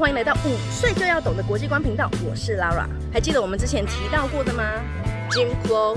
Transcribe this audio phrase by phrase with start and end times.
[0.00, 2.86] 欢迎来到五岁就要懂的国际观频道，我是 Lara。
[3.12, 4.64] 还记得我们之前提到过的吗
[5.30, 5.94] ？Jim Crow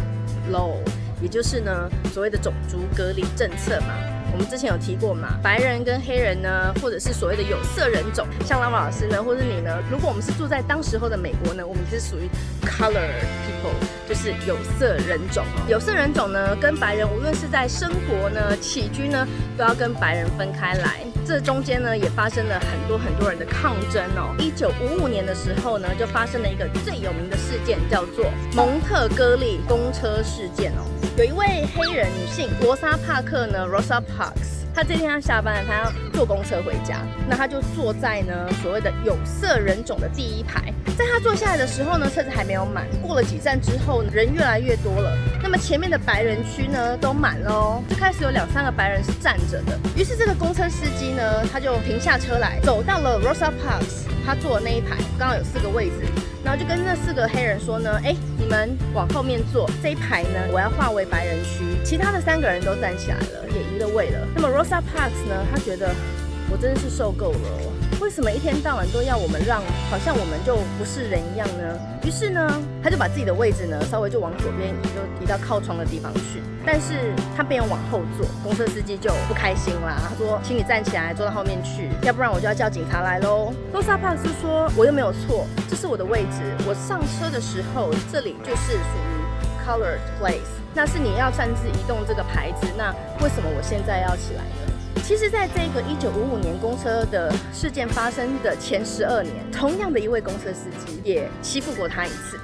[0.51, 0.73] Law，
[1.21, 3.93] 也就是呢所谓的种族隔离政策嘛。
[4.33, 12.27] 我们之前有提过嘛，白人跟黑人呢，或者是所谓的有色人种，像 Lara 老师呢，或者你呢，如果我们是住在当时候的美国呢，我们是属于
[12.61, 13.07] Color
[13.47, 15.45] People，就是有色人种。
[15.69, 19.25] 有色人种呢，跟白人无论是在生活呢、起居呢，
[19.57, 20.99] 都要跟白人分开来。
[21.25, 24.35] 这中间呢，也发生了很多很多人的抗争哦。
[24.37, 30.83] 一九五五年的时候呢，就发生了一个最有名的事件，叫做蒙特哥利公车事件哦。
[31.17, 40.73] 有一位黑人女性罗莎帕克呢，Rosa Parks，他这天要下班了，他要坐公车回家，那他就坐在呢所谓的有色人种的第一排。
[40.97, 45.15] 在他坐下来的时候呢，车子还没有满，过了几站之后，人越来越多了。
[45.41, 49.77] 那么前面的白人区呢都满了哦，就开始有两三个白人是站着的。
[49.95, 56.05] 于是这个公车司机呢，他就停下车来，走到了 Rosa Parks，他坐的那一排，刚好有四个位置，
[56.43, 61.63] 然后就跟那四个黑人说呢，哎，你们往后面坐，这一排呢我要划为白人区。
[61.83, 64.27] 其他的三个人都站起来了，也移了位了。
[64.35, 65.93] 那么 Rosa Parks 呢，他觉得
[66.49, 67.39] 我真的是受够了。
[68.03, 71.79] 为什么一天到晚都要我们让，好像我们就不是人一样呢？
[72.03, 76.43] 于是呢，他就把自己的位置呢稍微就往左边移，就移到靠窗的地方去。
[76.65, 79.95] 但是他没有往后坐，公车司机就不开心啦。
[80.03, 86.43] 他说：“请你站起来，坐到后面去，要不然我就要叫警察来喽。” Rosa Parks 说：“我又没有错，这是我的位置。
[86.67, 90.51] 我上车的时候，这里就是属于 colored place。
[90.75, 92.91] 那是你要擅自移动这个牌子，那
[93.23, 102.39] 为什么我现在要起来呢？”其实，在这个一九五五年公车的事件发生的前十二年，同样的一位公车司机也欺负过他一次。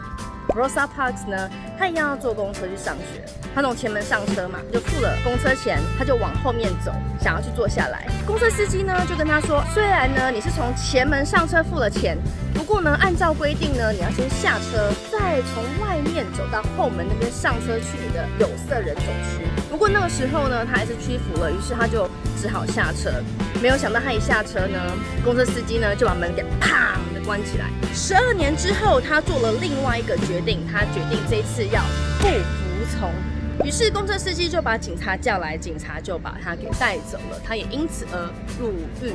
[0.49, 3.23] Rosa Parks 呢，他一样要坐公车去上学，
[3.55, 6.91] 他从前门上车嘛，就付了公车钱，他就往后面走，
[7.21, 8.05] 想要去坐下来。
[8.25, 12.17] 公车司机呢就跟他说，虽然呢你是从前门上车付了钱，
[12.69, 19.43] 不过呢按照规定呢你要先下车，再从外面走到后门那边上车去你的有色人种区。
[19.71, 22.07] 不过那个时候呢他还是屈服了，于是他就
[22.39, 23.09] 只好下车。
[23.59, 24.79] 没有想到他一下车呢，
[25.25, 27.71] 公车司机呢就把门给砰的关起来。
[27.91, 31.81] 十二年之后，他做了另外一个决定，他决定这次要
[32.19, 33.11] 不服从。
[33.65, 38.29] 于是公车司机就把警察叫来，警察就把他给带走了，他也因此而
[38.59, 39.11] 入狱。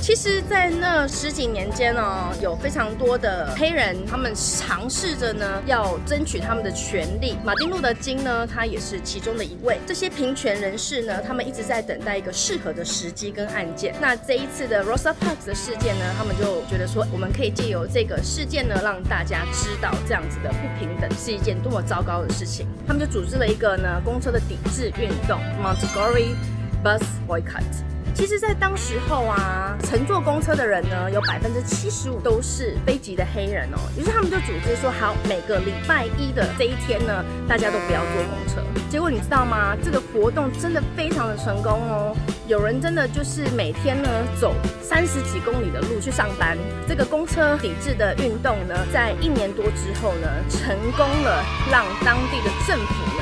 [0.00, 7.36] 其实，在那十几年间哦，有非常多的黑人，他们尝试着呢，要争取他们的权利。
[7.44, 9.78] 马丁·路德·金呢，他也是其中的一位。
[9.86, 13.94] 这些平权人士呢，他们一直在等待一个适合的时机跟案件。
[14.00, 22.66] 那这一次的 Rosa Parks 的事件呢，他们就觉得说，我们可以借由这个事件呢，让大家知道这样子的不平等是一件多么糟糕的事情。
[22.86, 26.34] 他们就组织了一个呢，公车的抵制运动，Montgomery
[26.82, 27.97] Bus Boycott。
[28.18, 33.78] 其实，在当时候啊，乘坐公车的人呢，有百分之七十五都是非籍的黑人哦。
[33.96, 38.60] 于是他们就组织说，好，每个礼拜一的这一天呢，大家都不要坐公车。
[38.90, 39.76] 结果你知道吗？
[39.84, 42.16] 这个活动真的非常的成功哦。
[42.48, 44.08] 有人真的就是每天呢
[44.40, 44.52] 走
[44.82, 46.58] 三十几公里的路去上班。
[46.88, 53.17] 这个公车抵制的运动呢，在一年多之后呢，成功了，让当地的政府。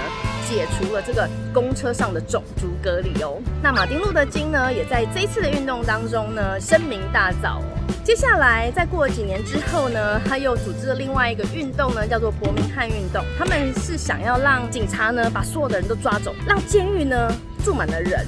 [0.49, 3.41] 解除了这个公车上的种族隔离哦。
[3.63, 7.61] 那马丁路德金呢，也在这一次的运动当中呢声名大噪。
[8.05, 13.25] 接下来再过了几年之后呢，他又组织了另外一个运动呢，叫做伯明翰运动。
[13.37, 17.33] 他们是想要让警察呢把所有的人都抓走，让监狱呢
[17.65, 18.25] 住满了人，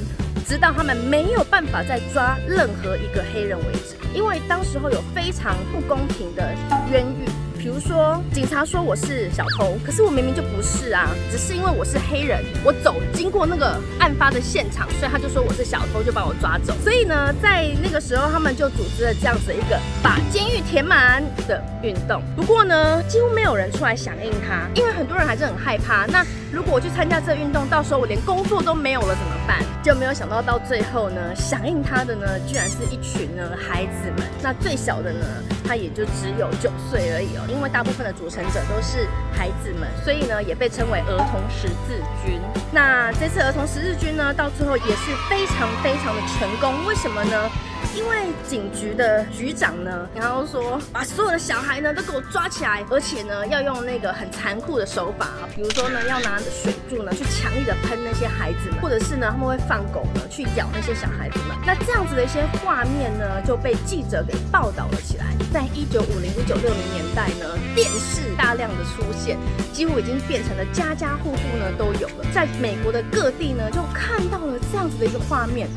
[0.47, 3.95] 直到他们没有办法再抓任何一个黑人为止。
[4.13, 6.53] 因为当时候有非常不公平的
[6.91, 7.29] 冤狱。
[7.59, 16.73] 比如说，警察说我是小偷，可是我明明就不是啊，只是因为我是黑人，我走经过那个案发的现场，所以他就说我是小偷，就把我抓走。
[16.85, 22.23] 所以呢，在那个时候，他们就组织了这样子一个把监狱填满的运动。
[22.37, 26.07] 不过呢，几乎没有人出来响应他，因为很多人还是很害怕。
[26.07, 29.59] 那如果我去参加这运动，到时候我连工作都没有了怎么办？
[29.83, 34.27] 就没有想到到最后呢，响应他的呢，居然是一群呢孩子们。
[34.43, 35.27] 那最小的呢，
[35.67, 37.45] 他也就只有九岁而已哦。
[37.49, 42.41] 因为大部分的组成者都是孩子们，所以呢也被称为儿童十字军。
[42.73, 46.87] 那这次儿童十字军呢，到最后也是非常非常的成功。
[46.87, 47.51] 为什么呢？
[47.99, 61.57] 因为警局的局长呢，然后说把所有的小孩呢都给我抓起来，而且呢要用那个很残酷的手法，比如说呢要拿着水柱呢去强力的喷那些孩子们，或者是呢他们会放狗呢去咬那些小孩子们。
[61.67, 65.27] 那这样子的一些画面呢就被记者给报道了起来。
[65.53, 69.37] 在一九五零、一九六零年代呢，电视大量的出现，
[69.73, 72.25] 几乎已经变成了家家户户呢都有了。
[72.33, 75.69] 在美国的各地呢就看到了这样子的一个画面。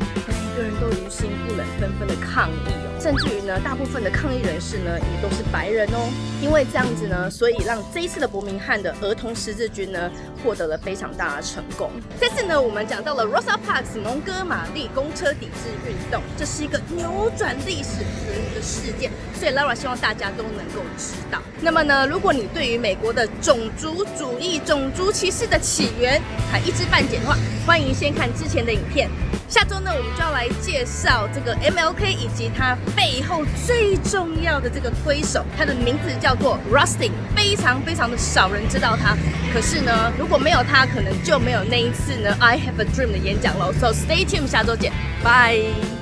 [0.54, 2.91] 每个人都于心不忍，纷纷抗议哦。
[3.02, 6.08] 甚至于呢，大部分的抗议人士呢也都是白人哦。
[6.40, 10.08] 因为这样子呢，所以让这一次的伯明翰的儿童十字军呢
[10.42, 11.90] 获得了非常大的成功。
[12.20, 21.42] 这次呢，我们讲到了 Rosa Parks 蒙哥马利公车抵制运动，这是一个扭转历史的一个事件，所以 Laura 希望大家都能够知道。
[21.60, 26.22] 那么呢，如果你对于美国的种族主义、种族歧视的起源
[26.52, 29.10] 还一知半解的话，欢迎先看之前的影片。
[29.48, 39.16] 下周呢，我们就要来介绍这个 MLK 以及他背后最重要的这个推手，他的名字叫做 Rustin，非常非常的少人知道他。
[39.52, 43.72] 可是呢，如果没有他，可能就没有那一次呢 I Have a Dream 的演讲喽。
[43.72, 44.92] So stay tuned，下周见，
[45.22, 46.01] 拜。